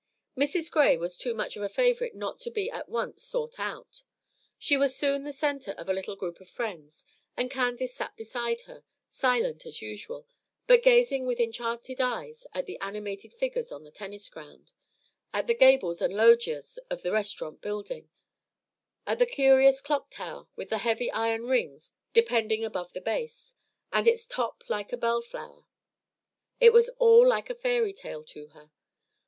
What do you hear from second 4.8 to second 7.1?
soon the centre of a little group of friends;